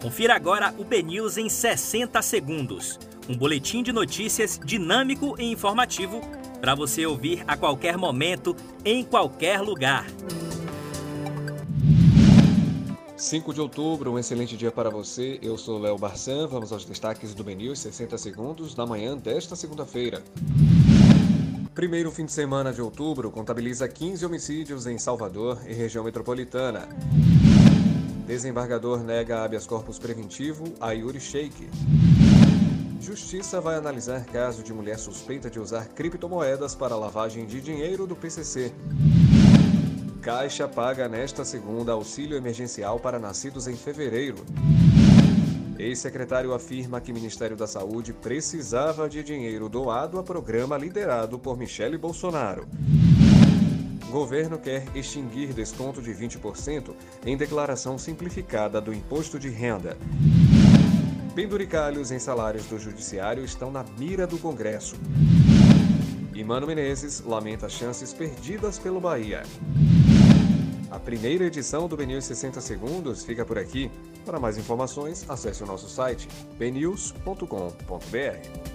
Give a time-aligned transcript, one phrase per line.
[0.00, 3.00] Confira agora o BNews em 60 segundos.
[3.28, 6.20] Um boletim de notícias dinâmico e informativo
[6.60, 10.06] para você ouvir a qualquer momento, em qualquer lugar.
[13.16, 15.40] 5 de outubro, um excelente dia para você.
[15.42, 16.46] Eu sou Léo Barçan.
[16.46, 20.22] Vamos aos destaques do BNews 60 segundos da manhã desta segunda-feira.
[21.74, 26.88] Primeiro fim de semana de outubro contabiliza 15 homicídios em Salvador e região metropolitana.
[28.38, 31.68] Desembargador nega habeas corpus preventivo a Yuri Sheik.
[33.00, 38.14] Justiça vai analisar caso de mulher suspeita de usar criptomoedas para lavagem de dinheiro do
[38.14, 38.72] PCC.
[40.22, 44.46] Caixa paga nesta segunda auxílio emergencial para nascidos em fevereiro.
[45.76, 51.98] Ex-secretário afirma que Ministério da Saúde precisava de dinheiro doado a programa liderado por Michele
[51.98, 52.68] Bolsonaro.
[54.10, 56.94] Governo quer extinguir desconto de 20%
[57.26, 59.96] em declaração simplificada do imposto de renda.
[61.34, 64.96] Penduricalhos em salários do Judiciário estão na mira do Congresso.
[66.34, 69.42] E Mano Menezes lamenta chances perdidas pelo Bahia.
[70.90, 73.90] A primeira edição do BNews 60 Segundos fica por aqui.
[74.24, 78.67] Para mais informações, acesse o nosso site bnews.com.br.